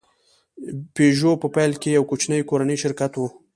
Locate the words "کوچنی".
2.09-2.39